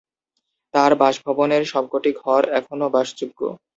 [0.73, 3.39] তার বাসভবনের সব কটি ঘর এখনো বাসযোগ্য।